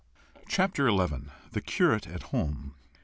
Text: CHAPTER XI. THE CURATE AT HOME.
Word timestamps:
CHAPTER 0.47 0.89
XI. 0.89 1.29
THE 1.51 1.61
CURATE 1.61 2.07
AT 2.07 2.23
HOME. 2.23 2.73